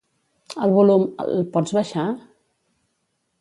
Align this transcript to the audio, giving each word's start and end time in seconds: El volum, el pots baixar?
El 0.67 0.71
volum, 0.77 1.05
el 1.25 1.45
pots 1.57 1.75
baixar? 1.79 2.07